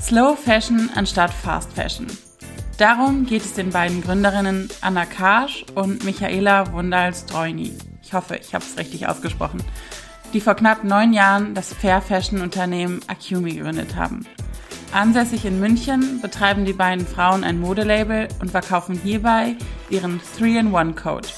[0.00, 2.06] Slow Fashion anstatt Fast Fashion.
[2.78, 7.76] Darum geht es den beiden Gründerinnen Anna Karsch und Michaela Wundal-Strojny.
[8.02, 9.62] Ich hoffe, ich habe es richtig ausgesprochen.
[10.32, 14.26] Die vor knapp neun Jahren das Fair Fashion Unternehmen Acumi gegründet haben.
[14.92, 19.56] Ansässig in München betreiben die beiden Frauen ein Modelabel und verkaufen hierbei
[19.90, 21.28] ihren 3-in-1-Code.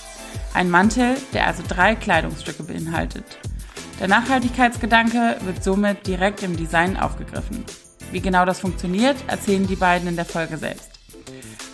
[0.53, 3.39] Ein Mantel, der also drei Kleidungsstücke beinhaltet.
[4.01, 7.65] Der Nachhaltigkeitsgedanke wird somit direkt im Design aufgegriffen.
[8.11, 10.91] Wie genau das funktioniert, erzählen die beiden in der Folge selbst.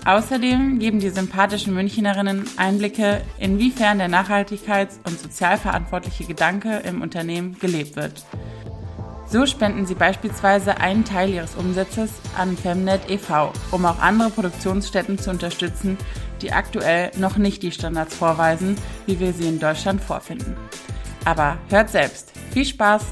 [0.04, 7.96] Außerdem geben die sympathischen Münchnerinnen Einblicke, inwiefern der nachhaltigkeits- und sozialverantwortliche Gedanke im Unternehmen gelebt
[7.96, 8.22] wird.
[9.26, 15.18] So spenden sie beispielsweise einen Teil ihres Umsatzes an Femnet e.V., um auch andere Produktionsstätten
[15.18, 15.96] zu unterstützen,
[16.42, 18.76] die aktuell noch nicht die Standards vorweisen,
[19.06, 20.54] wie wir sie in Deutschland vorfinden.
[21.24, 22.32] Aber hört selbst.
[22.52, 23.02] Viel Spaß!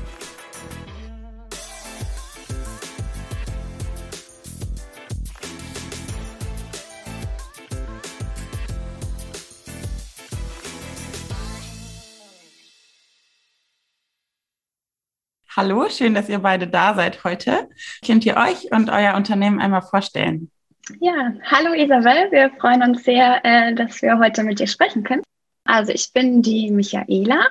[15.54, 17.68] Hallo, schön, dass ihr beide da seid heute.
[18.06, 20.50] Könnt ihr euch und euer Unternehmen einmal vorstellen?
[20.98, 25.22] Ja, hallo Isabel, wir freuen uns sehr, äh, dass wir heute mit dir sprechen können.
[25.64, 27.48] Also ich bin die Michaela.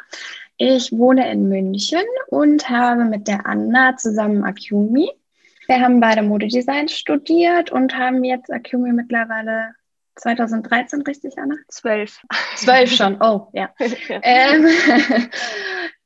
[0.58, 5.12] Ich wohne in München und habe mit der Anna zusammen Acumi.
[5.68, 9.76] Wir haben beide Modedesign studiert und haben jetzt Acumi mittlerweile
[10.16, 11.56] 2013, richtig, Anna?
[11.68, 12.20] Zwölf.
[12.56, 13.70] Zwölf schon, oh, ja.
[14.24, 14.68] ähm,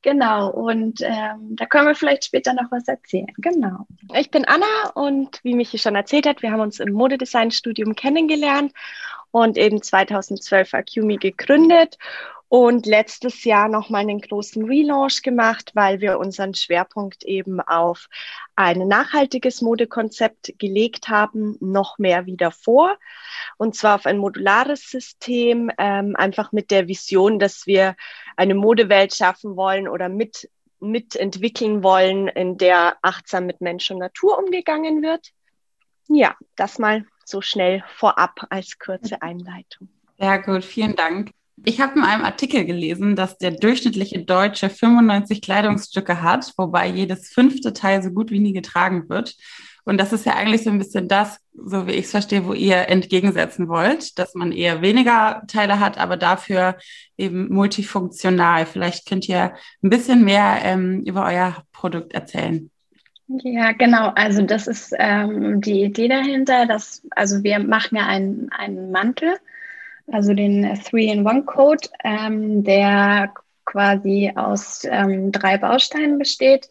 [0.06, 3.26] genau, und ähm, da können wir vielleicht später noch was erzählen.
[3.38, 3.86] Genau.
[4.14, 8.72] Ich bin Anna und wie Michi schon erzählt hat, wir haben uns im Modedesign-Studium kennengelernt
[9.32, 11.98] und eben 2012 Acumi gegründet
[12.48, 18.08] und letztes Jahr nochmal einen großen Relaunch gemacht, weil wir unseren Schwerpunkt eben auf
[18.54, 22.96] ein nachhaltiges Modekonzept gelegt haben, noch mehr wieder vor.
[23.56, 27.96] Und zwar auf ein modulares System, ähm, einfach mit der Vision, dass wir
[28.36, 30.48] eine Modewelt schaffen wollen oder mit
[30.78, 35.32] mitentwickeln wollen, in der achtsam mit Mensch und Natur umgegangen wird.
[36.08, 39.88] Ja, das mal so schnell vorab als kurze Einleitung.
[40.18, 41.30] Sehr gut, vielen Dank.
[41.64, 47.28] Ich habe in einem Artikel gelesen, dass der durchschnittliche Deutsche 95 Kleidungsstücke hat, wobei jedes
[47.28, 49.36] fünfte Teil so gut wie nie getragen wird.
[49.84, 52.52] Und das ist ja eigentlich so ein bisschen das, so wie ich es verstehe, wo
[52.52, 56.76] ihr entgegensetzen wollt, dass man eher weniger Teile hat, aber dafür
[57.16, 58.66] eben multifunktional.
[58.66, 62.68] Vielleicht könnt ihr ein bisschen mehr ähm, über euer Produkt erzählen.
[63.28, 64.10] Ja, genau.
[64.14, 66.66] Also das ist ähm, die Idee dahinter.
[66.66, 69.36] Dass, also wir machen ja einen, einen Mantel
[70.10, 73.32] also den Three-in-One-Code, ähm, der
[73.64, 76.68] quasi aus ähm, drei Bausteinen besteht.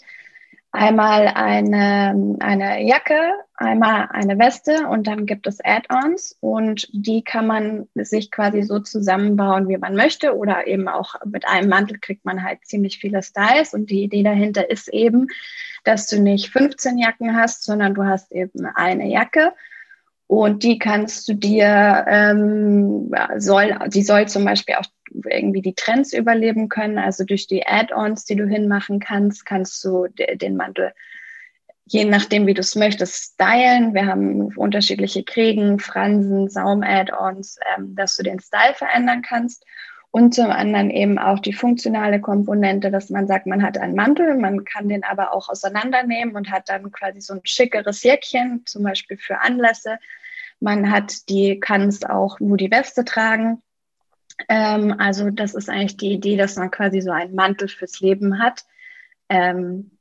[0.71, 7.47] Einmal eine, eine Jacke, einmal eine Weste und dann gibt es Add-ons und die kann
[7.47, 12.25] man sich quasi so zusammenbauen, wie man möchte oder eben auch mit einem Mantel kriegt
[12.25, 15.27] man halt ziemlich viele Styles und die Idee dahinter ist eben,
[15.85, 19.53] dass du nicht 15 Jacken hast, sondern du hast eben eine Jacke
[20.27, 24.85] und die kannst du dir, ähm, soll, die soll zum Beispiel auch
[25.29, 26.97] irgendwie die Trends überleben können.
[26.97, 30.93] Also durch die Add-ons, die du hinmachen kannst, kannst du den Mantel,
[31.85, 33.93] je nachdem, wie du es möchtest, stylen.
[33.93, 39.63] Wir haben unterschiedliche Kriegen, Fransen, Saum-Add-ons, ähm, dass du den Style verändern kannst.
[40.15, 44.37] Und zum anderen eben auch die funktionale Komponente, dass man sagt, man hat einen Mantel,
[44.37, 48.83] man kann den aber auch auseinandernehmen und hat dann quasi so ein schickeres Jäckchen, zum
[48.83, 49.99] Beispiel für Anlässe.
[50.61, 53.61] Man hat die, kann es auch nur die Weste tragen.
[54.47, 58.41] Ähm, also das ist eigentlich die Idee, dass man quasi so einen Mantel fürs Leben
[58.41, 58.63] hat.
[59.27, 59.91] Ähm,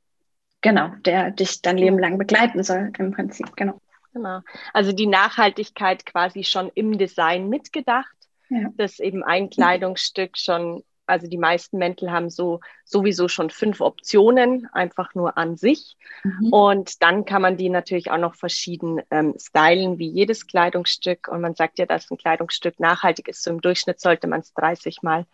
[0.61, 3.81] genau, der dich dein Leben lang begleiten soll, im Prinzip, genau.
[4.13, 4.39] Genau.
[4.71, 8.14] Also die Nachhaltigkeit quasi schon im Design mitgedacht,
[8.49, 8.69] ja.
[8.77, 14.67] dass eben ein Kleidungsstück schon also die meisten Mäntel haben so sowieso schon fünf Optionen,
[14.71, 15.97] einfach nur an sich.
[16.23, 16.51] Mhm.
[16.51, 21.27] Und dann kann man die natürlich auch noch verschieden ähm, stylen, wie jedes Kleidungsstück.
[21.27, 23.43] Und man sagt ja, dass ein Kleidungsstück nachhaltig ist.
[23.43, 25.25] So im Durchschnitt sollte man es 30 Mal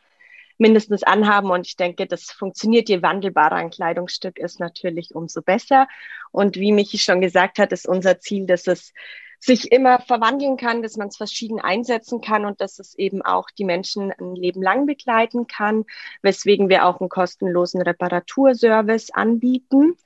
[0.57, 1.49] mindestens anhaben.
[1.49, 2.89] Und ich denke, das funktioniert.
[2.89, 5.87] Je wandelbarer ein Kleidungsstück ist, natürlich umso besser.
[6.31, 8.93] Und wie Michi schon gesagt hat, ist unser Ziel, dass es
[9.43, 13.49] sich immer verwandeln kann, dass man es verschieden einsetzen kann und dass es eben auch
[13.49, 15.85] die Menschen ein Leben lang begleiten kann,
[16.21, 19.97] weswegen wir auch einen kostenlosen Reparaturservice anbieten.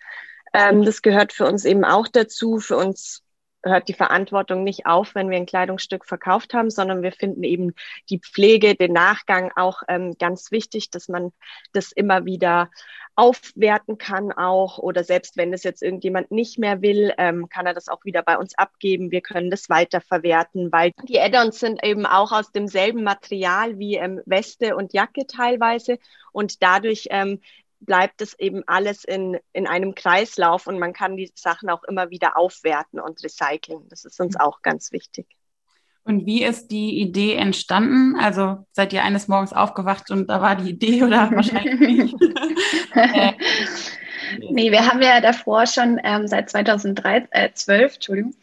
[0.53, 2.59] Ähm, das gehört für uns eben auch dazu.
[2.59, 3.24] Für uns
[3.65, 7.73] hört die Verantwortung nicht auf, wenn wir ein Kleidungsstück verkauft haben, sondern wir finden eben
[8.09, 11.31] die Pflege, den Nachgang auch ähm, ganz wichtig, dass man
[11.73, 12.69] das immer wieder
[13.15, 17.73] aufwerten kann auch oder selbst wenn es jetzt irgendjemand nicht mehr will, ähm, kann er
[17.73, 19.09] das auch wieder bei uns abgeben.
[19.09, 24.21] Wir können das weiterverwerten, weil die Add-ons sind eben auch aus demselben Material wie ähm,
[24.25, 25.97] Weste und Jacke teilweise
[26.33, 27.39] und dadurch ähm,
[27.79, 32.09] bleibt es eben alles in, in einem Kreislauf und man kann die Sachen auch immer
[32.09, 33.87] wieder aufwerten und recyceln.
[33.89, 35.27] Das ist uns auch ganz wichtig.
[36.03, 38.15] Und wie ist die Idee entstanden?
[38.15, 42.15] Also seid ihr eines Morgens aufgewacht und da war die Idee oder wahrscheinlich nicht?
[42.93, 43.33] äh,
[44.51, 47.49] nee, wir haben ja davor schon ähm, seit 2012, äh,
[47.85, 48.35] Entschuldigung,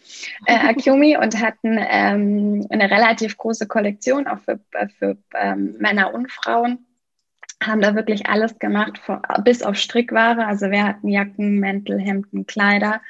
[0.47, 6.13] äh, Akumi und hatten ähm, eine relativ große Kollektion auch für, äh, für ähm, Männer
[6.13, 6.85] und Frauen
[7.67, 9.01] haben da wirklich alles gemacht,
[9.45, 10.47] bis auf Strickware.
[10.47, 13.01] Also wir hatten Jacken, Mäntel, Hemden, Kleider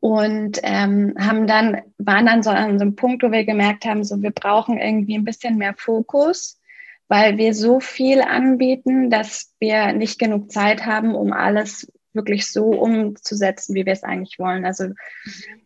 [0.00, 4.04] und ähm, haben dann waren dann so an so einem Punkt, wo wir gemerkt haben,
[4.04, 6.60] so wir brauchen irgendwie ein bisschen mehr Fokus,
[7.08, 12.66] weil wir so viel anbieten, dass wir nicht genug Zeit haben, um alles wirklich so
[12.66, 14.64] umzusetzen, wie wir es eigentlich wollen.
[14.64, 14.90] Also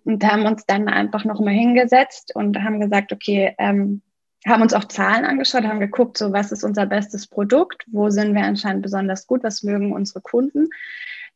[0.04, 4.02] und haben uns dann einfach noch mal hingesetzt und haben gesagt, okay, ähm,
[4.46, 8.34] haben uns auch Zahlen angeschaut, haben geguckt, so was ist unser bestes Produkt, wo sind
[8.34, 10.68] wir anscheinend besonders gut, was mögen unsere Kunden.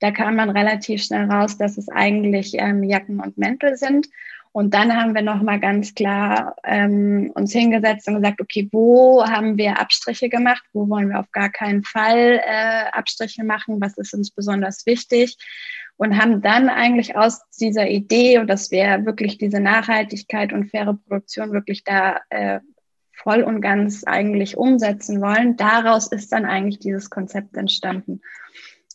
[0.01, 4.09] Da kam man relativ schnell raus, dass es eigentlich ähm, Jacken und Mäntel sind.
[4.53, 9.59] Und dann haben wir nochmal ganz klar ähm, uns hingesetzt und gesagt, okay, wo haben
[9.59, 14.15] wir Abstriche gemacht, wo wollen wir auf gar keinen Fall äh, Abstriche machen, was ist
[14.15, 15.37] uns besonders wichtig
[15.99, 21.53] und haben dann eigentlich aus dieser Idee dass wir wirklich diese Nachhaltigkeit und faire Produktion
[21.53, 22.61] wirklich da äh,
[23.23, 25.57] voll und ganz eigentlich umsetzen wollen.
[25.57, 28.21] Daraus ist dann eigentlich dieses Konzept entstanden.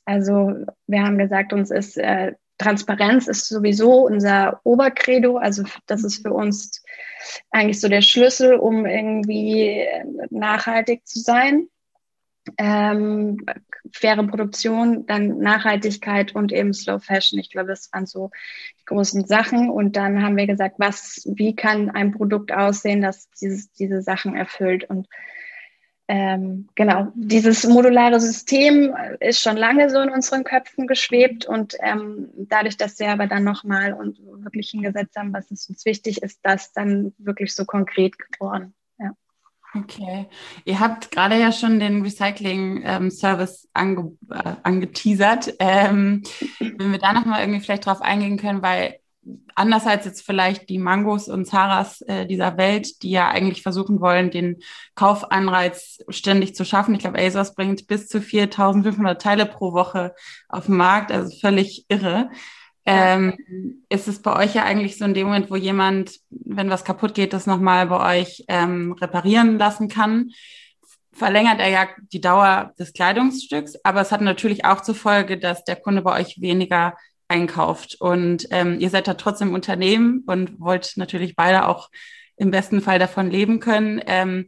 [0.06, 5.38] Also wir haben gesagt, uns ist äh, Transparenz ist sowieso unser Obercredo.
[5.38, 6.84] Also das ist für uns
[7.50, 9.88] eigentlich so der Schlüssel, um irgendwie
[10.30, 11.68] nachhaltig zu sein
[12.58, 13.46] ähm,
[13.92, 17.40] faire Produktion, dann Nachhaltigkeit und eben Slow Fashion.
[17.40, 18.32] Ich glaube, das waren so
[18.80, 19.70] die großen Sachen.
[19.70, 24.36] Und dann haben wir gesagt, was, wie kann ein Produkt aussehen, das dieses, diese Sachen
[24.36, 24.90] erfüllt?
[24.90, 25.08] Und
[26.08, 32.28] ähm, genau, dieses modulare System ist schon lange so in unseren Köpfen geschwebt und ähm,
[32.36, 36.42] dadurch, dass wir aber dann nochmal und wirklich hingesetzt haben, was ist uns wichtig, ist
[36.44, 38.74] das dann wirklich so konkret geworden.
[39.74, 40.28] Okay.
[40.66, 45.54] Ihr habt gerade ja schon den Recycling-Service ange äh, angeteasert.
[45.60, 46.24] Ähm,
[46.60, 49.00] wenn wir da nochmal irgendwie vielleicht drauf eingehen können, weil
[49.56, 54.02] anders als jetzt vielleicht die Mangos und Zaras äh, dieser Welt, die ja eigentlich versuchen
[54.02, 54.58] wollen, den
[54.96, 56.96] Kaufanreiz ständig zu schaffen.
[56.96, 60.14] Ich glaube, ASOS bringt bis zu 4500 Teile pro Woche
[60.50, 62.30] auf den Markt, also völlig irre.
[62.92, 66.84] Ähm, ist es bei euch ja eigentlich so in dem Moment, wo jemand, wenn was
[66.84, 70.32] kaputt geht, das nochmal bei euch ähm, reparieren lassen kann,
[71.14, 75.64] verlängert er ja die Dauer des Kleidungsstücks, aber es hat natürlich auch zur Folge, dass
[75.64, 76.96] der Kunde bei euch weniger
[77.28, 77.98] einkauft.
[78.00, 81.90] Und ähm, ihr seid da trotzdem Unternehmen und wollt natürlich beide auch
[82.36, 84.02] im besten Fall davon leben können.
[84.06, 84.48] Ähm,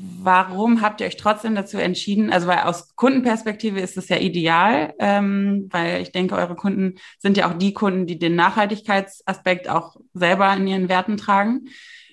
[0.00, 2.32] Warum habt ihr euch trotzdem dazu entschieden?
[2.32, 7.36] Also weil aus Kundenperspektive ist es ja ideal, ähm, weil ich denke, eure Kunden sind
[7.36, 11.66] ja auch die Kunden, die den Nachhaltigkeitsaspekt auch selber in ihren Werten tragen.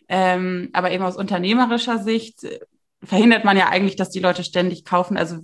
[0.08, 2.48] Ähm, aber eben aus unternehmerischer Sicht
[3.04, 5.16] verhindert man ja eigentlich, dass die Leute ständig kaufen.
[5.16, 5.42] Also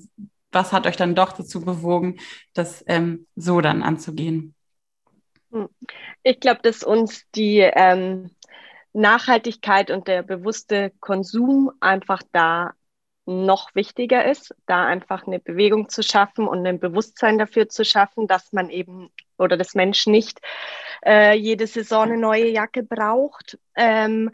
[0.51, 2.19] was hat euch dann doch dazu bewogen,
[2.55, 4.55] das ähm, so dann anzugehen?
[5.51, 5.69] Hm.
[6.23, 8.31] Ich glaube, dass uns die ähm,
[8.93, 12.73] Nachhaltigkeit und der bewusste Konsum einfach da
[13.25, 18.27] noch wichtiger ist, da einfach eine Bewegung zu schaffen und ein Bewusstsein dafür zu schaffen,
[18.27, 20.39] dass man eben oder das Mensch nicht
[21.05, 23.57] äh, jede Saison eine neue Jacke braucht.
[23.75, 24.31] Ähm,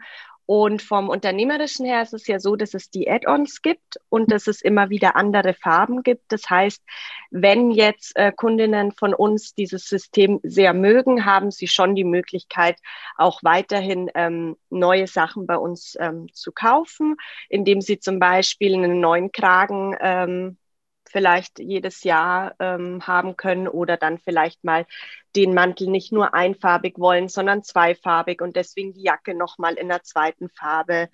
[0.50, 4.46] Und vom Unternehmerischen her ist es ja so, dass es die Add-ons gibt und dass
[4.46, 6.32] es immer wieder andere Farben gibt.
[6.32, 6.82] Das heißt,
[7.30, 12.78] wenn jetzt äh, Kundinnen von uns dieses System sehr mögen, haben sie schon die Möglichkeit,
[13.18, 17.16] auch weiterhin ähm, neue Sachen bei uns ähm, zu kaufen,
[17.50, 20.56] indem sie zum Beispiel einen neuen Kragen ähm,
[21.08, 24.86] vielleicht jedes Jahr ähm, haben können oder dann vielleicht mal
[25.36, 30.02] den Mantel nicht nur einfarbig wollen, sondern zweifarbig und deswegen die Jacke nochmal in der
[30.02, 31.08] zweiten Farbe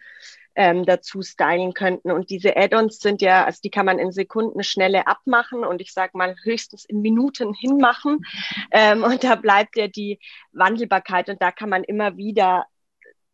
[0.54, 2.10] ähm, dazu stylen könnten.
[2.10, 6.16] Und diese Add-ons sind ja, also die kann man in Sekundenschnelle abmachen und ich sage
[6.16, 8.20] mal höchstens in Minuten hinmachen.
[8.70, 10.18] Ähm, und da bleibt ja die
[10.52, 12.66] Wandelbarkeit und da kann man immer wieder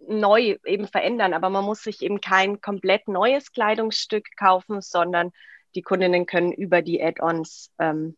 [0.08, 1.34] neu eben verändern.
[1.34, 5.32] Aber man muss sich eben kein komplett neues Kleidungsstück kaufen, sondern
[5.74, 8.16] die Kundinnen können über die Add-ons ähm,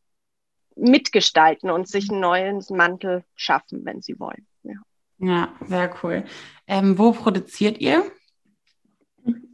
[0.77, 4.47] mitgestalten und sich einen neuen Mantel schaffen, wenn sie wollen.
[4.63, 4.75] Ja,
[5.19, 6.25] ja sehr cool.
[6.67, 8.05] Ähm, wo produziert ihr?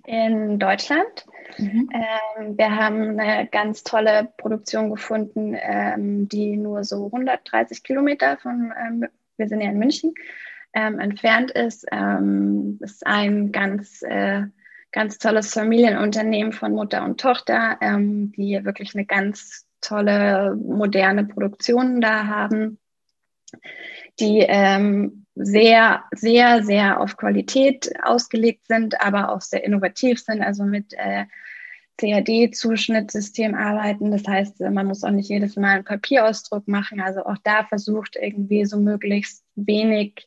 [0.07, 1.27] In Deutschland.
[1.59, 1.91] Mhm.
[1.93, 8.73] Ähm, wir haben eine ganz tolle Produktion gefunden, ähm, die nur so 130 Kilometer von,
[8.79, 10.15] ähm, wir sind ja in München,
[10.73, 11.87] ähm, entfernt ist.
[11.91, 14.45] Ähm, ist ein ganz äh,
[14.93, 22.01] ganz tolles Familienunternehmen von Mutter und Tochter, ähm, die wirklich eine ganz tolle, moderne Produktion
[22.01, 22.79] da haben,
[24.19, 30.65] die ähm, sehr, sehr, sehr auf Qualität ausgelegt sind, aber auch sehr innovativ sind, also
[30.65, 31.27] mit äh,
[31.99, 34.11] CAD-Zuschnittsystem arbeiten.
[34.11, 37.01] Das heißt, man muss auch nicht jedes Mal einen Papierausdruck machen.
[37.01, 40.27] Also auch da versucht irgendwie so möglichst wenig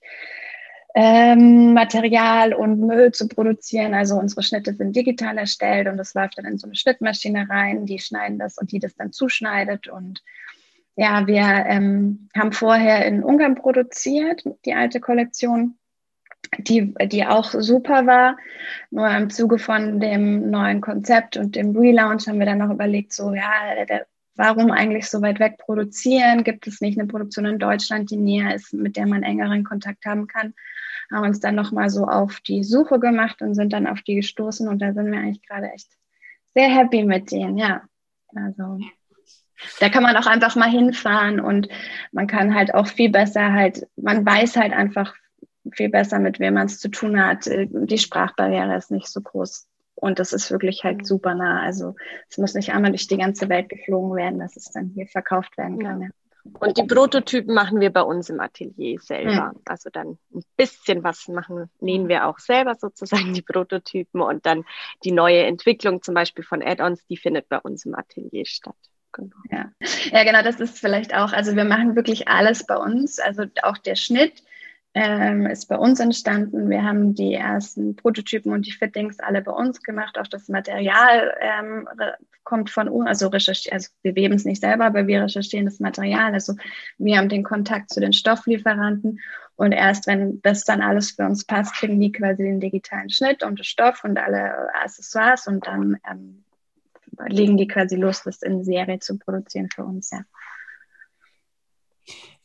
[0.93, 3.93] ähm, Material und Müll zu produzieren.
[3.93, 7.85] Also unsere Schnitte sind digital erstellt und das läuft dann in so eine Schnittmaschine rein,
[7.85, 9.87] die schneiden das und die das dann zuschneidet.
[9.87, 10.21] Und
[10.95, 15.77] ja, wir ähm, haben vorher in Ungarn produziert, die alte Kollektion,
[16.57, 18.37] die, die auch super war.
[18.89, 23.13] Nur im Zuge von dem neuen Konzept und dem Relaunch haben wir dann noch überlegt,
[23.13, 26.43] so ja, der, warum eigentlich so weit weg produzieren?
[26.43, 30.05] Gibt es nicht eine Produktion in Deutschland, die näher ist, mit der man engeren Kontakt
[30.05, 30.53] haben kann?
[31.11, 34.67] Haben uns dann nochmal so auf die Suche gemacht und sind dann auf die gestoßen
[34.67, 35.89] und da sind wir eigentlich gerade echt
[36.53, 37.83] sehr happy mit denen, ja.
[38.33, 38.79] Also
[39.79, 41.67] da kann man auch einfach mal hinfahren und
[42.11, 45.13] man kann halt auch viel besser halt, man weiß halt einfach
[45.73, 47.45] viel besser, mit wem man es zu tun hat.
[47.47, 49.67] Die Sprachbarriere ist nicht so groß.
[49.95, 51.61] Und das ist wirklich halt super nah.
[51.61, 51.95] Also
[52.27, 55.57] es muss nicht einmal durch die ganze Welt geflogen werden, dass es dann hier verkauft
[55.57, 56.01] werden kann.
[56.01, 56.07] Ja.
[56.43, 59.51] Und die Prototypen machen wir bei uns im Atelier selber.
[59.53, 59.61] Mhm.
[59.65, 64.63] Also dann ein bisschen was machen, nähen wir auch selber sozusagen die Prototypen und dann
[65.03, 68.75] die neue Entwicklung zum Beispiel von Add-ons, die findet bei uns im Atelier statt.
[69.13, 69.35] Genau.
[69.51, 69.71] Ja.
[70.11, 73.77] ja, genau, das ist vielleicht auch, also wir machen wirklich alles bei uns, also auch
[73.77, 74.41] der Schnitt
[74.93, 76.69] ähm, ist bei uns entstanden.
[76.69, 80.17] Wir haben die ersten Prototypen und die Fittings alle bei uns gemacht.
[80.17, 81.87] Auch das Material ähm,
[82.43, 86.33] kommt von uns, also also wir weben es nicht selber, aber wir recherchieren das Material.
[86.33, 86.55] Also
[86.97, 89.19] wir haben den Kontakt zu den Stofflieferanten
[89.55, 93.43] und erst wenn das dann alles für uns passt, kriegen die quasi den digitalen Schnitt
[93.43, 96.43] und den Stoff und alle Accessoires und dann ähm,
[97.27, 100.21] legen die quasi los, das in Serie zu produzieren für uns, ja.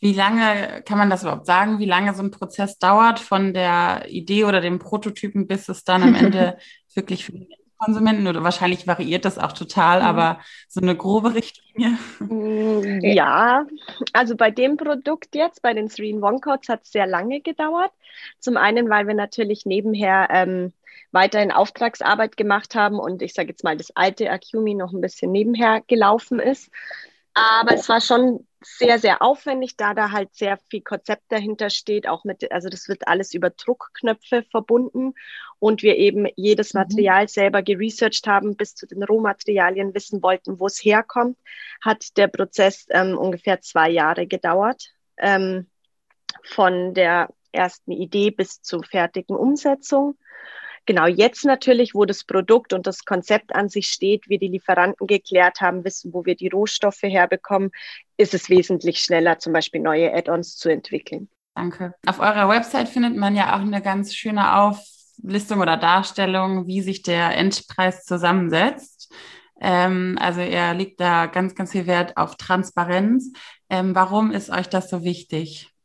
[0.01, 4.07] Wie lange kann man das überhaupt sagen, wie lange so ein Prozess dauert von der
[4.09, 6.59] Idee oder dem Prototypen, bis es dann am Ende
[6.95, 7.49] wirklich für den
[7.79, 10.07] Konsumenten oder wahrscheinlich variiert das auch total, mhm.
[10.07, 11.99] aber so eine grobe Richtlinie?
[12.21, 13.67] Mm, ja,
[14.13, 17.93] also bei dem Produkt jetzt, bei den 3-in-1-Codes, hat es sehr lange gedauert.
[18.39, 20.73] Zum einen, weil wir natürlich nebenher ähm,
[21.13, 25.33] weiterhin Auftragsarbeit gemacht haben und ich sage jetzt mal, das alte Acumi noch ein bisschen
[25.33, 26.71] nebenher gelaufen ist.
[27.35, 32.09] Aber es war schon sehr, sehr aufwendig, da da halt sehr viel Konzept dahinter steht,
[32.09, 35.15] auch mit, also das wird alles über Druckknöpfe verbunden
[35.59, 36.81] und wir eben jedes mhm.
[36.81, 37.29] Material mhm.
[37.29, 41.39] selber geresearched haben, bis zu den Rohmaterialien wissen wollten, wo es herkommt,
[41.83, 44.93] hat der Prozess ähm, ungefähr zwei Jahre gedauert.
[45.19, 45.67] Ähm,
[46.45, 50.17] von der ersten Idee bis zur fertigen Umsetzung.
[50.87, 55.09] Genau, jetzt natürlich, wo das Produkt und das Konzept an sich steht, wir die Lieferanten
[55.09, 57.73] geklärt haben, wissen, wo wir die Rohstoffe herbekommen,
[58.17, 61.29] ist es wesentlich schneller, zum Beispiel neue Add-ons zu entwickeln.
[61.57, 61.95] Danke.
[62.07, 67.03] Auf eurer Website findet man ja auch eine ganz schöne Auflistung oder Darstellung, wie sich
[67.03, 69.13] der Endpreis zusammensetzt.
[69.61, 73.33] Ähm, also ihr legt da ganz, ganz viel Wert auf Transparenz.
[73.69, 75.76] Ähm, warum ist euch das so wichtig?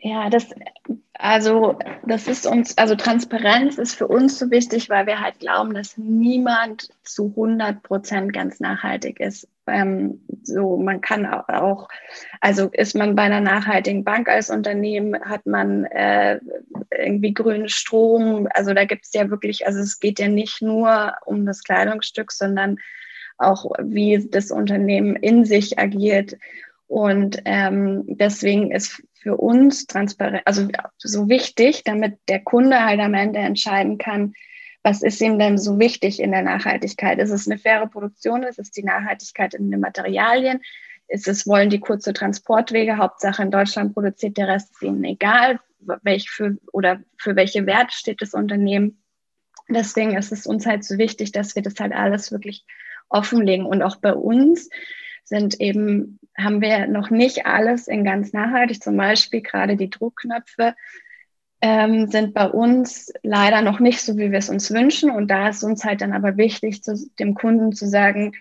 [0.00, 0.54] Ja, das
[1.18, 5.74] Also das ist uns, also Transparenz ist für uns so wichtig, weil wir halt glauben,
[5.74, 9.48] dass niemand zu 100 Prozent ganz nachhaltig ist.
[9.66, 11.88] Ähm, so, man kann auch,
[12.40, 16.40] also ist man bei einer nachhaltigen Bank als Unternehmen, hat man äh,
[16.96, 18.46] irgendwie grünen Strom.
[18.52, 22.32] Also da gibt es ja wirklich, also es geht ja nicht nur um das Kleidungsstück,
[22.32, 22.78] sondern
[23.38, 26.36] auch wie das Unternehmen in sich agiert.
[26.86, 30.68] Und ähm, deswegen ist für uns transparent, also
[30.98, 34.34] so wichtig, damit der Kunde halt am Ende entscheiden kann,
[34.84, 37.18] was ist ihm denn so wichtig in der Nachhaltigkeit?
[37.18, 38.44] Ist es eine faire Produktion?
[38.44, 40.60] Ist es die Nachhaltigkeit in den Materialien?
[41.08, 42.98] Ist es, wollen die kurze Transportwege?
[42.98, 45.58] Hauptsache in Deutschland produziert, der Rest ist ihnen egal,
[46.02, 49.02] welch für, oder für welche Werte steht das Unternehmen.
[49.68, 52.64] Deswegen ist es uns halt so wichtig, dass wir das halt alles wirklich
[53.08, 53.66] offenlegen.
[53.66, 54.70] Und auch bei uns
[55.26, 60.74] sind eben, haben wir noch nicht alles in ganz nachhaltig, zum Beispiel gerade die Druckknöpfe
[61.60, 65.10] ähm, sind bei uns leider noch nicht so, wie wir es uns wünschen.
[65.10, 68.32] Und da ist uns halt dann aber wichtig, zu, dem Kunden zu sagen,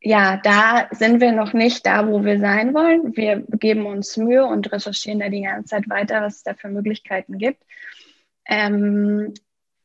[0.00, 3.16] ja, da sind wir noch nicht da, wo wir sein wollen.
[3.16, 6.68] Wir geben uns Mühe und recherchieren da die ganze Zeit weiter, was es da für
[6.68, 7.64] Möglichkeiten gibt.
[8.46, 9.34] Ähm,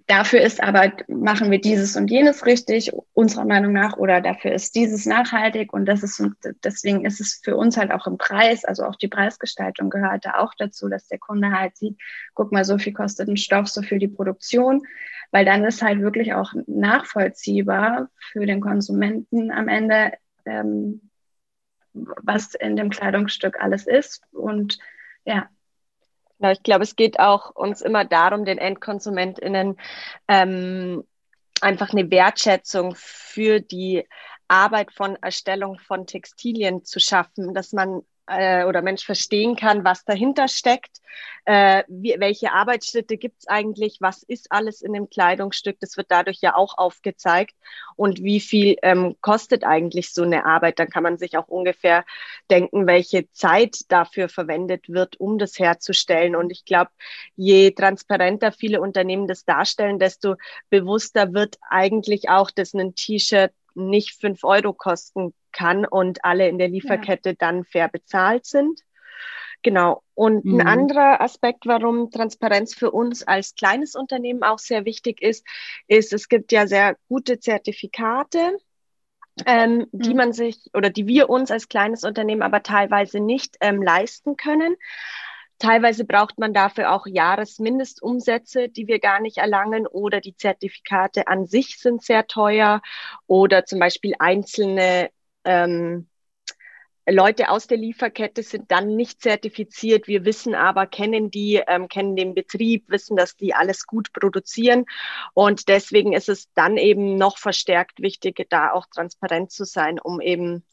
[0.08, 4.76] dafür ist aber, machen wir dieses und jenes richtig, unserer Meinung nach, oder dafür ist
[4.76, 5.74] dieses nachhaltig.
[5.74, 8.96] Und das ist, und deswegen ist es für uns halt auch im Preis, also auch
[8.96, 11.98] die Preisgestaltung gehört da auch dazu, dass der Kunde halt sieht,
[12.34, 14.84] guck mal, so viel kostet ein Stoff, so viel die Produktion,
[15.32, 20.14] weil dann ist halt wirklich auch nachvollziehbar für den Konsumenten am Ende,
[20.46, 21.10] ähm,
[21.94, 24.22] was in dem Kleidungsstück alles ist.
[24.32, 24.80] Und
[25.26, 25.48] ja,
[26.44, 29.78] ja, ich glaube, es geht auch uns immer darum, den EndkonsumentInnen
[30.28, 31.04] ähm,
[31.62, 34.06] einfach eine Wertschätzung für die
[34.50, 40.06] Arbeit von Erstellung von Textilien zu schaffen, dass man äh, oder Mensch verstehen kann, was
[40.06, 41.02] dahinter steckt,
[41.46, 46.08] äh, wie, welche Arbeitsschritte gibt es eigentlich, was ist alles in dem Kleidungsstück, das wird
[46.10, 47.56] dadurch ja auch aufgezeigt.
[47.96, 52.06] Und wie viel ähm, kostet eigentlich so eine Arbeit, dann kann man sich auch ungefähr
[52.50, 56.36] denken, welche Zeit dafür verwendet wird, um das herzustellen.
[56.36, 56.92] Und ich glaube,
[57.36, 60.36] je transparenter viele Unternehmen das darstellen, desto
[60.70, 66.58] bewusster wird eigentlich auch, dass ein T-Shirt nicht fünf Euro kosten kann und alle in
[66.58, 67.36] der Lieferkette ja.
[67.38, 68.82] dann fair bezahlt sind.
[69.64, 70.04] Genau.
[70.14, 70.60] Und mhm.
[70.60, 75.46] ein anderer Aspekt, warum Transparenz für uns als kleines Unternehmen auch sehr wichtig ist,
[75.88, 78.58] ist, es gibt ja sehr gute Zertifikate,
[79.46, 80.00] ähm, mhm.
[80.00, 84.36] die man sich oder die wir uns als kleines Unternehmen aber teilweise nicht ähm, leisten
[84.36, 84.76] können.
[85.64, 91.46] Teilweise braucht man dafür auch Jahresmindestumsätze, die wir gar nicht erlangen, oder die Zertifikate an
[91.46, 92.82] sich sind sehr teuer,
[93.28, 95.10] oder zum Beispiel einzelne
[95.46, 96.10] ähm,
[97.08, 100.10] Leute aus der Lieferkette sind dann nicht zertifiziert.
[100.10, 104.84] Wir wissen aber, kennen die, ähm, kennen den Betrieb, wissen, dass die alles gut produzieren.
[105.34, 110.20] Und deswegen ist es dann eben noch verstärkt wichtig, da auch transparent zu sein, um
[110.20, 110.66] eben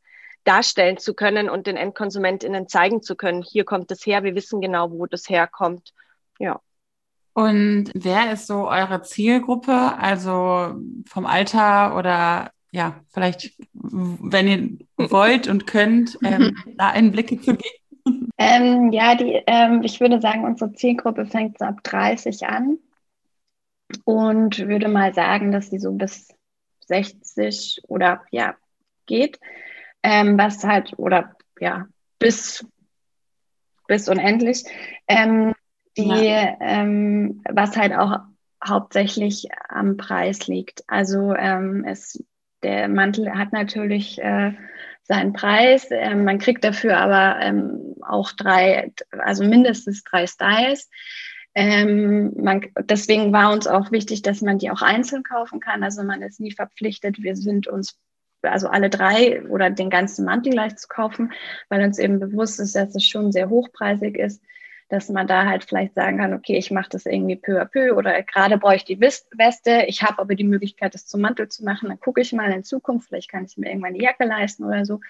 [0.45, 4.61] darstellen zu können und den EndkonsumentInnen zeigen zu können, hier kommt es her, wir wissen
[4.61, 5.93] genau, wo das herkommt.
[6.39, 6.61] Ja.
[7.33, 9.73] Und wer ist so eure Zielgruppe?
[9.73, 10.75] Also
[11.07, 18.31] vom Alter oder ja, vielleicht, wenn ihr wollt und könnt, ähm, da Einblicke zu geben?
[18.39, 22.79] Ähm, ja, die, ähm, ich würde sagen, unsere Zielgruppe fängt so ab 30 an
[24.05, 26.29] und würde mal sagen, dass sie so bis
[26.87, 28.55] 60 oder ja
[29.07, 29.39] geht,
[30.03, 31.87] ähm, was halt oder ja
[32.19, 32.67] bis
[33.87, 34.65] bis unendlich,
[35.09, 35.55] ähm,
[35.97, 36.57] die ja.
[36.61, 38.21] Ähm, was halt auch
[38.65, 40.85] hauptsächlich am Preis liegt.
[40.87, 42.23] Also ähm, es
[42.63, 44.53] der Mantel hat natürlich äh,
[45.03, 45.89] seinen Preis.
[45.91, 50.91] Ähm, man kriegt dafür aber ähm, auch drei, also mindestens drei Styles.
[51.55, 55.83] Ähm, man, deswegen war uns auch wichtig, dass man die auch einzeln kaufen kann.
[55.83, 57.23] Also man ist nie verpflichtet.
[57.23, 57.99] Wir sind uns
[58.43, 61.33] also alle drei oder den ganzen Mantel gleich zu kaufen,
[61.69, 64.43] weil uns eben bewusst ist, dass es schon sehr hochpreisig ist
[64.91, 67.95] dass man da halt vielleicht sagen kann, okay, ich mache das irgendwie peu à peu
[67.95, 71.65] oder gerade brauche ich die Weste, ich habe aber die Möglichkeit, das zum Mantel zu
[71.65, 74.65] machen, dann gucke ich mal in Zukunft, vielleicht kann ich mir irgendwann die Jacke leisten
[74.65, 75.01] oder so.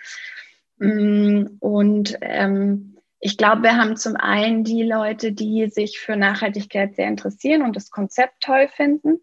[0.78, 6.94] Mm, und ähm, ich glaube, wir haben zum einen die Leute, die sich für Nachhaltigkeit
[6.94, 9.20] sehr interessieren und das Konzept toll finden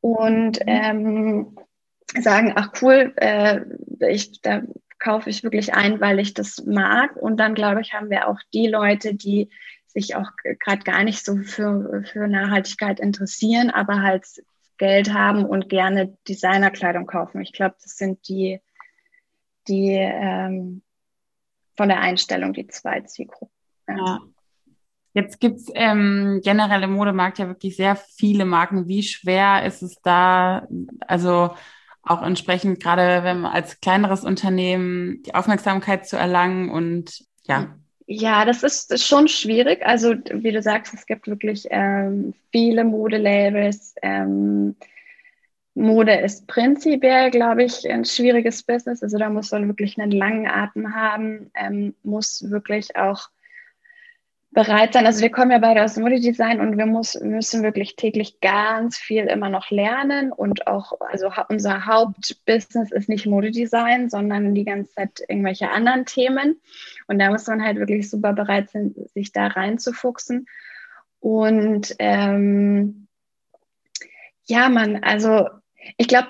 [0.00, 0.66] und mhm.
[0.66, 1.58] ähm,
[2.20, 3.60] sagen, ach cool, äh,
[4.08, 4.62] ich, da
[4.98, 7.16] kaufe ich wirklich ein, weil ich das mag.
[7.16, 9.50] Und dann, glaube ich, haben wir auch die Leute, die
[9.86, 14.26] sich auch gerade gar nicht so für, für Nachhaltigkeit interessieren, aber halt
[14.76, 17.40] Geld haben und gerne Designerkleidung kaufen.
[17.40, 18.60] Ich glaube, das sind die,
[19.66, 20.82] die ähm,
[21.76, 23.54] von der Einstellung die zwei Zielgruppen.
[23.88, 24.20] Ja.
[25.14, 28.86] Jetzt gibt es ähm, generell im Modemarkt ja wirklich sehr viele Marken.
[28.86, 30.68] Wie schwer ist es da,
[31.00, 31.54] also
[32.10, 37.74] auch entsprechend gerade wenn man als kleineres Unternehmen die Aufmerksamkeit zu erlangen und ja.
[38.10, 39.84] Ja, das ist, schon schwierig.
[39.84, 43.94] Also wie du sagst, es gibt wirklich ähm, viele Modelabels.
[44.00, 44.76] Ähm,
[45.74, 49.02] Mode ist prinzipiell, glaube ich, ein schwieriges Business.
[49.02, 53.28] Also da muss man wirklich einen langen Atem haben, ähm, muss wirklich auch
[54.50, 55.06] bereit sein.
[55.06, 58.96] Also wir kommen ja beide aus dem Modedesign und wir muss, müssen wirklich täglich ganz
[58.96, 64.92] viel immer noch lernen und auch, also unser Hauptbusiness ist nicht Modedesign, sondern die ganze
[64.94, 66.60] Zeit irgendwelche anderen Themen.
[67.06, 70.46] Und da muss man halt wirklich super bereit sein, sich da reinzufuchsen.
[71.20, 73.06] Und ähm,
[74.44, 75.48] ja, man, also
[75.96, 76.28] ich glaube,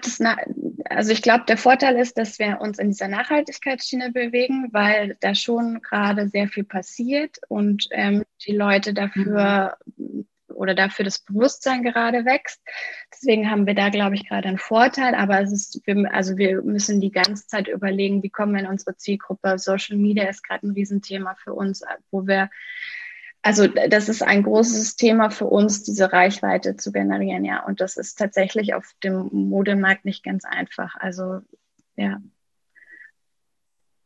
[0.90, 5.34] also ich glaube, der Vorteil ist, dass wir uns in dieser Nachhaltigkeitsschiene bewegen, weil da
[5.34, 10.26] schon gerade sehr viel passiert und ähm, die Leute dafür mhm.
[10.48, 12.60] oder dafür das Bewusstsein gerade wächst.
[13.12, 15.14] Deswegen haben wir da, glaube ich, gerade einen Vorteil.
[15.14, 18.66] Aber es ist, wir, also wir müssen die ganze Zeit überlegen, wie kommen wir in
[18.66, 19.58] unsere Zielgruppe.
[19.58, 22.50] Social Media ist gerade ein Riesenthema für uns, wo wir
[23.42, 27.64] also das ist ein großes Thema für uns, diese Reichweite zu generieren, ja.
[27.64, 30.96] Und das ist tatsächlich auf dem Modemarkt nicht ganz einfach.
[30.98, 31.40] Also
[31.96, 32.18] ja.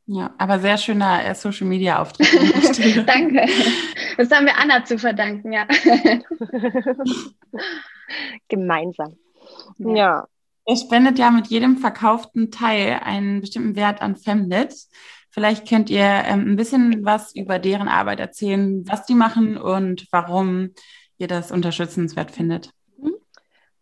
[0.06, 2.28] Ja, aber sehr schöner äh, Social Media Auftritt.
[3.08, 3.46] Danke.
[4.16, 5.66] Das haben wir Anna zu verdanken, ja.
[8.48, 9.16] Gemeinsam.
[9.78, 9.94] Ja.
[9.94, 10.28] ja.
[10.64, 14.74] Er spendet ja mit jedem verkauften Teil einen bestimmten Wert an Femnit.
[15.32, 20.06] Vielleicht könnt ihr ähm, ein bisschen was über deren Arbeit erzählen, was die machen und
[20.12, 20.74] warum
[21.16, 22.70] ihr das unterstützenswert findet.
[22.98, 23.14] Mhm.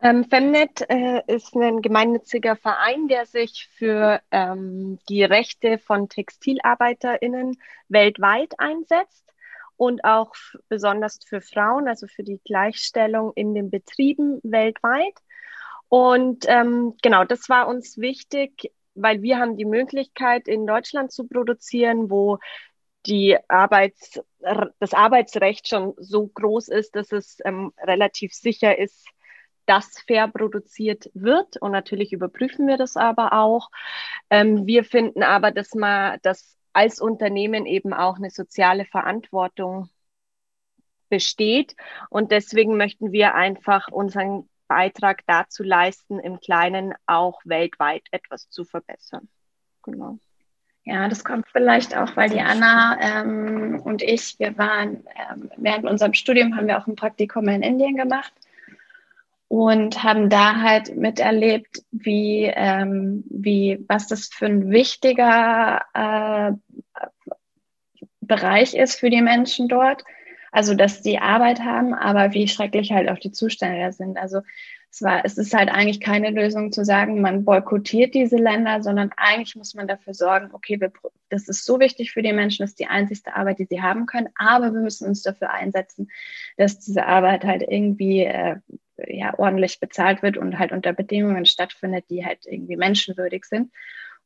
[0.01, 7.59] Ähm, Femnet äh, ist ein gemeinnütziger Verein, der sich für ähm, die Rechte von TextilarbeiterInnen
[7.89, 9.25] weltweit einsetzt
[9.77, 10.35] und auch
[10.69, 15.15] besonders für Frauen, also für die Gleichstellung in den Betrieben weltweit.
[15.89, 21.27] Und ähm, genau, das war uns wichtig, weil wir haben die Möglichkeit, in Deutschland zu
[21.27, 22.39] produzieren, wo
[23.07, 24.21] die Arbeits,
[24.79, 29.09] das Arbeitsrecht schon so groß ist, dass es ähm, relativ sicher ist,
[29.65, 31.57] dass fair produziert wird.
[31.59, 33.71] Und natürlich überprüfen wir das aber auch.
[34.29, 39.89] Ähm, wir finden aber, dass man das als Unternehmen eben auch eine soziale Verantwortung
[41.09, 41.75] besteht.
[42.11, 48.65] Und deswegen möchten wir einfach unseren Beitrag dazu leisten, im Kleinen auch weltweit etwas zu
[48.65, 49.29] verbessern.
[49.83, 50.19] Genau.
[50.85, 55.87] Ja, das kommt vielleicht auch, weil die Anna ähm, und ich, wir waren ähm, während
[55.87, 58.33] unserem Studium haben wir auch ein Praktikum in Indien gemacht
[59.49, 66.53] und haben da halt miterlebt, wie, ähm, wie was das für ein wichtiger äh,
[68.21, 70.05] Bereich ist für die Menschen dort
[70.53, 74.19] also, dass die Arbeit haben, aber wie schrecklich halt auch die Zustände sind.
[74.19, 74.41] Also,
[74.93, 79.13] es war, es ist halt eigentlich keine Lösung zu sagen, man boykottiert diese Länder, sondern
[79.17, 80.93] eigentlich muss man dafür sorgen, okay, wir,
[81.29, 84.07] das ist so wichtig für die Menschen, das ist die einzigste Arbeit, die sie haben
[84.07, 86.11] können, aber wir müssen uns dafür einsetzen,
[86.57, 88.57] dass diese Arbeit halt irgendwie äh,
[89.07, 93.73] ja, ordentlich bezahlt wird und halt unter Bedingungen stattfindet, die halt irgendwie menschenwürdig sind.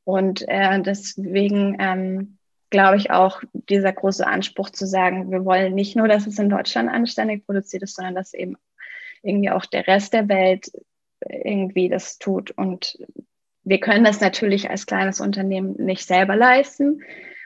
[0.04, 2.38] Und äh, deswegen ähm,
[2.74, 6.50] glaube ich, auch dieser große Anspruch zu sagen, wir wollen nicht nur, dass es in
[6.50, 8.56] Deutschland anständig produziert ist, sondern dass eben
[9.22, 10.72] irgendwie auch der Rest der Welt
[11.20, 12.50] irgendwie das tut.
[12.50, 12.98] Und
[13.62, 17.04] wir können das natürlich als kleines Unternehmen nicht selber leisten.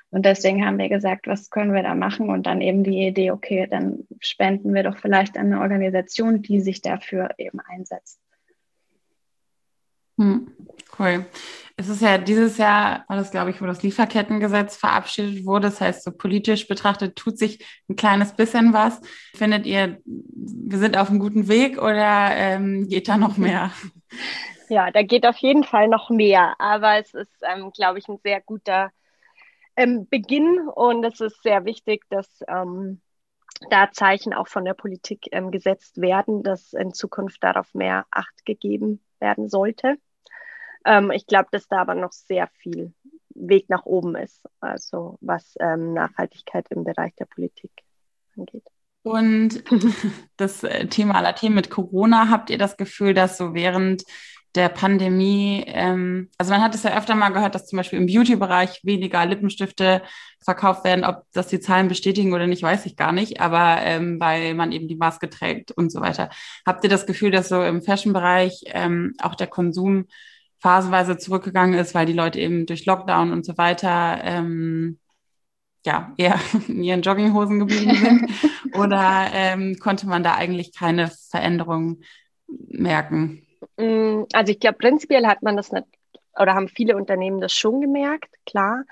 [0.09, 2.31] Und deswegen haben wir gesagt, was können wir da machen?
[2.31, 6.63] Und dann eben die Idee, okay, dann spenden wir doch vielleicht an eine Organisation, die
[6.63, 8.19] sich dafür eben einsetzt.
[10.19, 10.51] Hm,
[10.99, 11.27] cool.
[11.77, 15.69] Es ist ja dieses Jahr, war das glaube ich, wo das Lieferkettengesetz verabschiedet wurde.
[15.69, 19.01] Das heißt, so politisch betrachtet tut sich ein kleines bisschen was.
[19.35, 23.71] Findet ihr, wir sind auf einem guten Weg oder ähm, geht da noch mehr?
[24.71, 26.55] Ja, da geht auf jeden Fall noch mehr.
[26.59, 28.91] Aber es ist, ähm, glaube ich, ein sehr guter
[29.77, 33.01] ähm, Beginn und es ist sehr wichtig, dass ähm,
[33.71, 38.45] da Zeichen auch von der Politik ähm, gesetzt werden, dass in Zukunft darauf mehr Acht
[38.45, 39.97] gegeben werden sollte.
[40.89, 42.95] Ähm, ich glaube, dass da aber noch sehr viel
[43.35, 47.71] Weg nach oben ist, also was ähm, Nachhaltigkeit im Bereich der Politik
[48.37, 48.65] angeht.
[49.03, 49.63] Und
[50.39, 54.03] das äh, Thema aller Themen mit Corona, habt ihr das Gefühl, dass so während
[54.55, 58.07] der Pandemie, ähm, also man hat es ja öfter mal gehört, dass zum Beispiel im
[58.07, 60.03] Beauty-Bereich weniger Lippenstifte
[60.43, 61.05] verkauft werden.
[61.05, 64.73] Ob das die Zahlen bestätigen oder nicht, weiß ich gar nicht, aber ähm, weil man
[64.73, 66.31] eben die Maske trägt und so weiter.
[66.67, 70.07] Habt ihr das Gefühl, dass so im Fashion-Bereich ähm, auch der Konsum
[70.59, 74.99] phasenweise zurückgegangen ist, weil die Leute eben durch Lockdown und so weiter ähm,
[75.85, 78.31] ja eher in ihren Jogginghosen geblieben sind?
[78.75, 82.05] oder ähm, konnte man da eigentlich keine Veränderungen
[82.47, 83.47] merken?
[83.77, 85.87] Mm, also ich glaube, prinzipiell hat man das nicht,
[86.39, 88.85] oder haben viele Unternehmen das schon gemerkt, klar.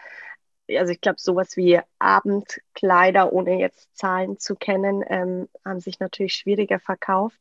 [0.68, 6.34] Also ich glaube, sowas wie Abendkleider, ohne jetzt Zahlen zu kennen, ähm, haben sich natürlich
[6.34, 7.38] schwieriger verkauft.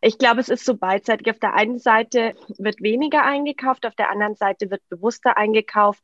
[0.00, 1.30] Ich glaube, es ist so beidseitig.
[1.30, 6.02] Auf der einen Seite wird weniger eingekauft, auf der anderen Seite wird bewusster eingekauft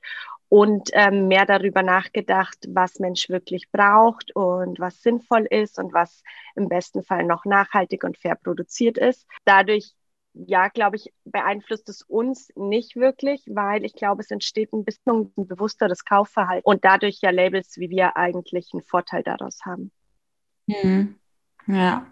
[0.49, 6.23] und ähm, mehr darüber nachgedacht, was Mensch wirklich braucht und was sinnvoll ist und was
[6.55, 9.27] im besten Fall noch nachhaltig und fair produziert ist.
[9.45, 9.95] Dadurch
[10.35, 15.33] ja, glaube ich, beeinflusst es uns nicht wirklich, weil ich glaube, es entsteht ein bisschen
[15.37, 19.93] ein bewussteres Kaufverhalten und dadurch ja Labels wie wir eigentlich einen Vorteil daraus haben.
[20.69, 21.15] Hm.
[21.67, 22.07] Ja.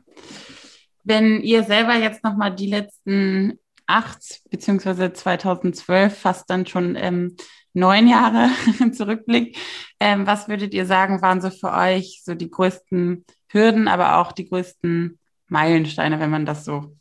[1.04, 7.36] Wenn ihr selber jetzt nochmal die letzten acht beziehungsweise 2012 fast dann schon ähm,
[7.74, 8.48] neun Jahre
[8.92, 9.56] zurückblickt,
[10.00, 14.32] ähm, was würdet ihr sagen, waren so für euch so die größten Hürden, aber auch
[14.32, 16.96] die größten Meilensteine, wenn man das so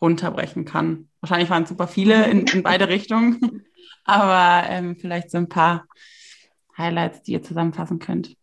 [0.00, 1.08] runterbrechen kann.
[1.20, 3.64] Wahrscheinlich waren es super viele in, in beide Richtungen,
[4.04, 5.86] aber ähm, vielleicht so ein paar
[6.76, 8.36] Highlights, die ihr zusammenfassen könnt.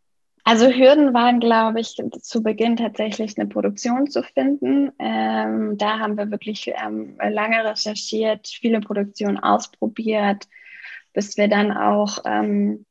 [0.46, 4.92] Also Hürden waren, glaube ich, zu Beginn tatsächlich eine Produktion zu finden.
[5.00, 10.48] Ähm, da haben wir wirklich ähm, lange recherchiert, viele Produktionen ausprobiert,
[11.14, 12.86] bis wir dann auch ähm,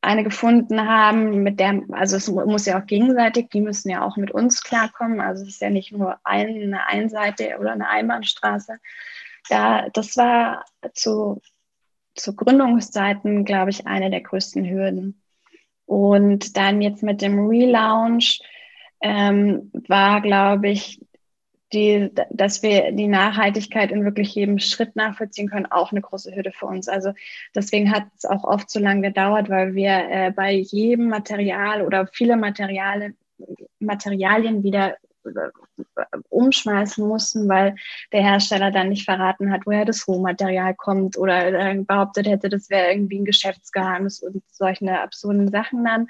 [0.00, 4.16] eine gefunden haben, mit der, also es muss ja auch gegenseitig, die müssen ja auch
[4.16, 5.20] mit uns klarkommen.
[5.20, 8.78] Also es ist ja nicht nur eine Einseite oder eine Einbahnstraße.
[9.48, 11.40] Da, das war zu,
[12.16, 15.22] zu Gründungszeiten, glaube ich, eine der größten Hürden.
[15.86, 18.40] Und dann jetzt mit dem Relaunch
[19.00, 21.00] ähm, war, glaube ich,
[21.72, 26.52] die, dass wir die Nachhaltigkeit in wirklich jedem Schritt nachvollziehen können, auch eine große Hürde
[26.52, 26.88] für uns.
[26.88, 27.12] Also
[27.54, 32.06] deswegen hat es auch oft so lange gedauert, weil wir äh, bei jedem Material oder
[32.06, 33.14] viele Materiale,
[33.80, 34.96] Materialien wieder
[36.28, 37.76] umschmeißen mussten, weil
[38.12, 42.90] der Hersteller dann nicht verraten hat, woher das Rohmaterial kommt oder behauptet hätte, das wäre
[42.90, 46.08] irgendwie ein Geschäftsgeheimnis und solche absurden Sachen dann.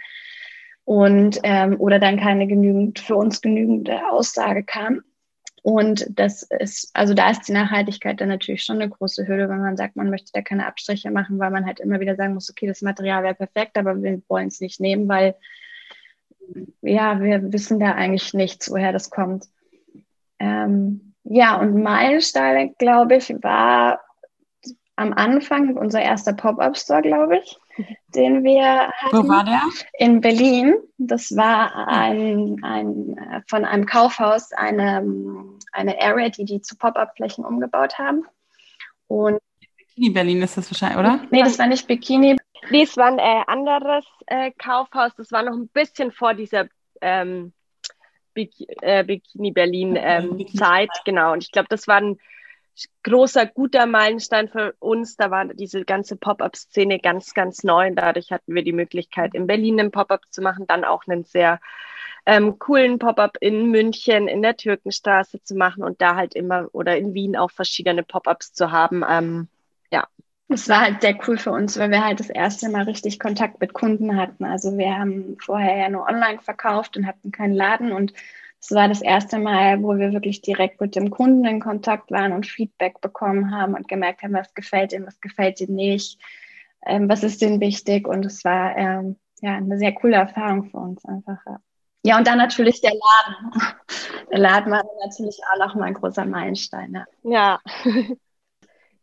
[0.85, 5.03] Und ähm, oder dann keine genügend für uns genügende Aussage kam.
[5.67, 9.61] Und das ist, also da ist die Nachhaltigkeit dann natürlich schon eine große Hürde, wenn
[9.61, 12.49] man sagt, man möchte da keine Abstriche machen, weil man halt immer wieder sagen muss,
[12.49, 15.35] okay, das Material wäre perfekt, aber wir wollen es nicht nehmen, weil
[16.83, 19.47] ja, wir wissen da eigentlich nichts, woher das kommt.
[20.39, 24.01] Ähm, ja, und Meilensteine, glaube ich, war
[24.97, 27.59] am Anfang unser erster Pop-Up-Store, glaube ich,
[28.15, 29.17] den wir hatten.
[29.17, 29.61] Wo war der?
[29.99, 30.77] In Berlin.
[30.99, 35.05] Das war ein, ein, von einem Kaufhaus eine,
[35.73, 38.25] eine Area, die die zu Pop-Up-Flächen umgebaut haben.
[39.07, 39.39] Und
[39.77, 41.21] Bikini Berlin ist das wahrscheinlich, oder?
[41.31, 42.37] Nee, das war nicht Bikini.
[42.71, 45.13] Nee, es war ein äh, anderes äh, Kaufhaus.
[45.17, 46.69] Das war noch ein bisschen vor dieser
[47.01, 47.53] ähm,
[48.35, 48.53] Bik
[48.83, 50.91] äh, Bikini Berlin ähm, Zeit.
[51.05, 51.33] Genau.
[51.33, 52.19] Und ich glaube, das war ein
[53.03, 55.17] großer, guter Meilenstein für uns.
[55.17, 57.89] Da war diese ganze Pop-up-Szene ganz, ganz neu.
[57.89, 61.25] Und dadurch hatten wir die Möglichkeit, in Berlin einen Pop-up zu machen, dann auch einen
[61.25, 61.61] sehr
[62.27, 66.97] ähm, coolen Pop-up in München, in der Türkenstraße zu machen und da halt immer oder
[66.97, 69.05] in Wien auch verschiedene Pop-ups zu haben.
[69.09, 69.49] Ähm,
[69.91, 70.07] ja.
[70.49, 73.61] Es war halt sehr cool für uns, weil wir halt das erste Mal richtig Kontakt
[73.61, 74.45] mit Kunden hatten.
[74.45, 78.13] Also wir haben vorher ja nur online verkauft und hatten keinen Laden und
[78.61, 82.33] es war das erste Mal, wo wir wirklich direkt mit dem Kunden in Kontakt waren
[82.33, 86.19] und Feedback bekommen haben und gemerkt haben, was gefällt ihm, was gefällt ihm nicht,
[86.85, 88.09] ähm, was ist denn wichtig.
[88.09, 91.39] Und es war ähm, ja eine sehr coole Erfahrung für uns einfach.
[91.47, 91.61] Ja.
[92.03, 93.53] ja, und dann natürlich der Laden.
[94.33, 96.93] Der Laden war natürlich auch noch mal ein großer Meilenstein.
[97.23, 97.61] Ja.
[97.85, 98.17] ja.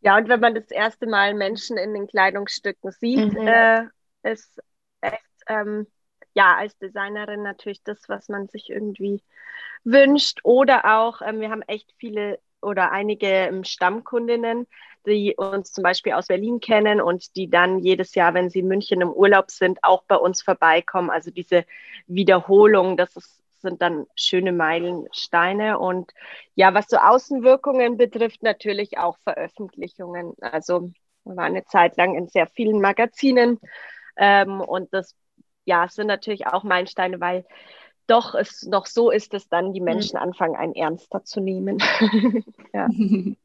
[0.03, 3.47] Ja, und wenn man das erste Mal Menschen in den Kleidungsstücken sieht, mhm.
[3.47, 3.83] äh,
[4.23, 4.61] ist
[4.99, 5.87] echt, ähm,
[6.33, 9.23] ja, als Designerin natürlich das, was man sich irgendwie
[9.85, 10.39] wünscht.
[10.43, 14.67] Oder auch, ähm, wir haben echt viele oder einige ähm, Stammkundinnen,
[15.05, 18.67] die uns zum Beispiel aus Berlin kennen und die dann jedes Jahr, wenn sie in
[18.67, 21.09] München im Urlaub sind, auch bei uns vorbeikommen.
[21.09, 21.65] Also diese
[22.07, 25.79] Wiederholung, das ist sind dann schöne Meilensteine.
[25.79, 26.11] Und
[26.53, 30.33] ja, was so Außenwirkungen betrifft, natürlich auch Veröffentlichungen.
[30.41, 30.91] Also
[31.23, 33.59] wir waren eine Zeit lang in sehr vielen Magazinen
[34.17, 35.15] ähm, und das
[35.65, 37.45] ja, sind natürlich auch Meilensteine, weil
[38.05, 39.85] doch es noch so ist, dass dann die mhm.
[39.85, 41.81] Menschen anfangen, einen ernster zu nehmen.
[42.73, 42.87] ja.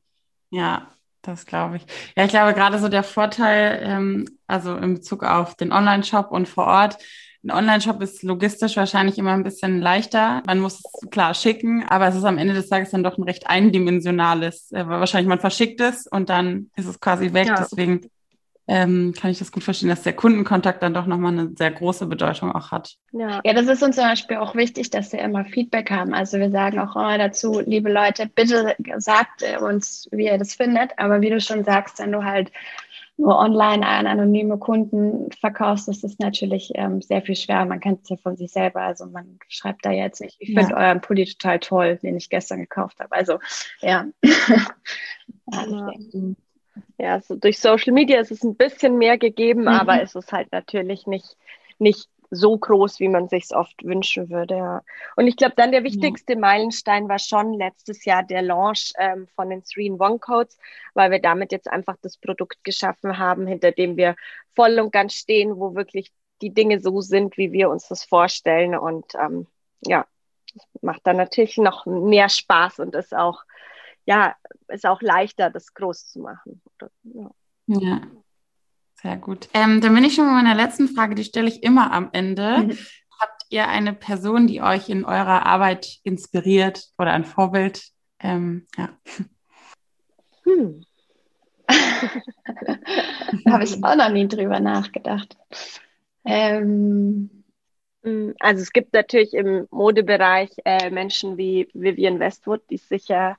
[0.51, 0.89] ja.
[1.23, 1.87] Das glaube ich.
[2.17, 6.49] Ja, ich glaube gerade so der Vorteil, ähm, also in Bezug auf den Online-Shop und
[6.49, 6.97] vor Ort,
[7.45, 10.43] ein Online-Shop ist logistisch wahrscheinlich immer ein bisschen leichter.
[10.47, 13.23] Man muss es klar schicken, aber es ist am Ende des Tages dann doch ein
[13.23, 14.73] recht eindimensionales.
[14.73, 17.47] Äh, wahrscheinlich man verschickt es und dann ist es quasi weg.
[17.47, 17.55] Ja.
[17.57, 18.11] Deswegen
[18.71, 22.07] ähm, kann ich das gut verstehen, dass der Kundenkontakt dann doch nochmal eine sehr große
[22.07, 22.97] Bedeutung auch hat.
[23.13, 23.41] Ja.
[23.43, 26.13] ja, das ist uns zum Beispiel auch wichtig, dass wir immer Feedback haben.
[26.13, 30.91] Also wir sagen auch immer dazu, liebe Leute, bitte sagt uns, wie ihr das findet.
[30.99, 32.53] Aber wie du schon sagst, wenn du halt
[33.19, 37.65] nur online an anonyme Kunden verkaufst, ist das natürlich ähm, sehr viel schwer.
[37.65, 38.83] Man kennt es ja von sich selber.
[38.83, 42.61] Also man schreibt da jetzt nicht, ich finde euren Pulli total toll, den ich gestern
[42.61, 43.13] gekauft habe.
[43.13, 43.41] Also
[43.81, 44.07] ja.
[45.53, 45.91] ja,
[46.97, 49.69] ja so durch Social Media ist es ein bisschen mehr gegeben, mhm.
[49.69, 51.37] aber es ist halt natürlich nicht,
[51.81, 54.57] nicht so groß, wie man sich es oft wünschen würde.
[54.57, 54.83] Ja.
[55.17, 56.39] Und ich glaube, dann der wichtigste ja.
[56.39, 60.59] Meilenstein war schon letztes Jahr der Launch ähm, von den Three-in-One-Codes,
[60.95, 64.17] weil wir damit jetzt einfach das Produkt geschaffen haben, hinter dem wir
[64.55, 66.13] voll und ganz stehen, wo wirklich
[66.43, 68.77] die Dinge so sind, wie wir uns das vorstellen.
[68.77, 69.47] Und ähm,
[69.87, 70.07] ja,
[70.83, 73.43] macht dann natürlich noch mehr Spaß und ist auch,
[74.05, 74.37] ja,
[74.69, 76.61] ist auch leichter, das groß zu machen.
[77.03, 77.31] Ja.
[77.67, 78.01] ja.
[79.01, 79.49] Sehr gut.
[79.55, 82.59] Ähm, dann bin ich schon bei meiner letzten Frage, die stelle ich immer am Ende.
[82.59, 82.79] Mhm.
[83.21, 87.83] Habt ihr eine Person, die euch in eurer Arbeit inspiriert oder ein Vorbild?
[88.19, 88.89] Ähm, ja.
[90.45, 90.85] Hm.
[91.69, 95.37] da habe ich auch noch nie drüber nachgedacht.
[96.25, 97.45] Ähm,
[98.03, 103.37] hm, also es gibt natürlich im Modebereich äh, Menschen wie Vivian Westwood, die sicher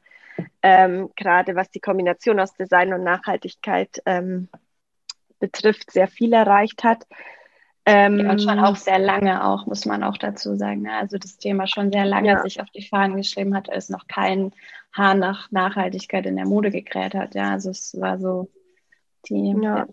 [0.62, 4.48] ähm, gerade was die Kombination aus Design und Nachhaltigkeit ähm,
[5.40, 7.06] betrifft, sehr viel erreicht hat.
[7.86, 10.84] Ähm, ja, und schon auch sehr lange auch, muss man auch dazu sagen.
[10.84, 10.94] Ne?
[10.94, 12.42] Also das Thema schon sehr lange ja.
[12.42, 14.54] sich auf die Fahnen geschrieben hat, als noch kein
[14.94, 17.36] Haar nach Nachhaltigkeit in der Mode gekräht hat.
[17.36, 18.50] Ja, also es war so
[19.28, 19.56] die.
[19.62, 19.78] Ja.
[19.78, 19.88] ja.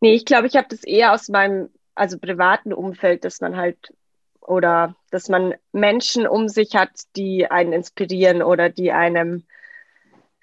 [0.00, 3.92] Nee, ich glaube, ich habe das eher aus meinem also privaten Umfeld, dass man halt
[4.40, 9.44] oder dass man Menschen um sich hat, die einen inspirieren oder die einem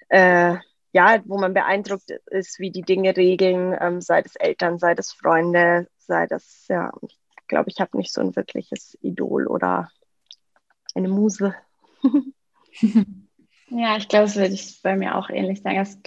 [0.08, 0.56] äh,
[0.92, 5.12] ja, wo man beeindruckt ist, wie die Dinge regeln, ähm, sei das Eltern, sei das
[5.12, 9.90] Freunde, sei das, ja, ich glaube, ich habe nicht so ein wirkliches Idol oder
[10.94, 11.54] eine Muse.
[13.68, 15.76] ja, ich glaube, das würde ich bei mir auch ähnlich sagen.
[15.76, 15.98] Das,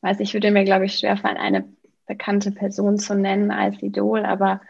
[0.00, 1.68] weiß ich, würde mir, glaube ich, schwerfallen, eine
[2.06, 4.60] bekannte Person zu nennen als Idol, aber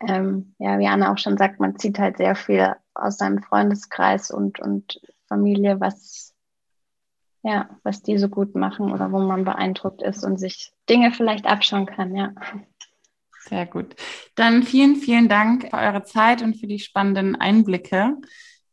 [0.00, 4.30] ähm, ja, wie Anna auch schon sagt, man zieht halt sehr viel aus seinem Freundeskreis
[4.30, 6.33] und, und Familie, was
[7.44, 11.46] ja, was die so gut machen oder wo man beeindruckt ist und sich Dinge vielleicht
[11.46, 12.32] abschauen kann, ja.
[13.40, 13.94] Sehr gut.
[14.34, 18.16] Dann vielen, vielen Dank für eure Zeit und für die spannenden Einblicke.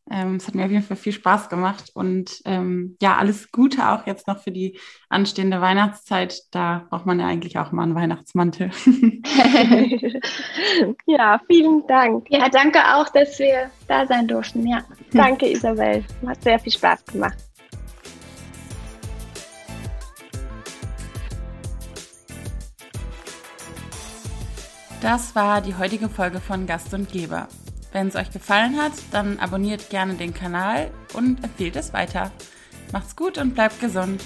[0.09, 3.89] Ähm, es hat mir auf jeden Fall viel Spaß gemacht und ähm, ja, alles Gute
[3.89, 4.79] auch jetzt noch für die
[5.09, 6.41] anstehende Weihnachtszeit.
[6.51, 8.71] Da braucht man ja eigentlich auch mal einen Weihnachtsmantel.
[11.05, 12.25] ja, vielen Dank.
[12.29, 14.65] Ja, danke auch, dass wir da sein durften.
[14.65, 16.05] Ja, danke Isabel.
[16.25, 17.37] Hat sehr viel Spaß gemacht.
[25.01, 27.47] Das war die heutige Folge von Gast und Geber.
[27.91, 32.31] Wenn es euch gefallen hat, dann abonniert gerne den Kanal und empfehlt es weiter.
[32.93, 34.23] Macht's gut und bleibt gesund.